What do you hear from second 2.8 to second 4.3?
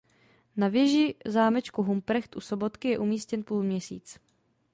je umístěn půlměsíc.